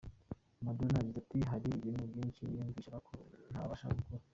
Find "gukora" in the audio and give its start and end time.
3.97-4.23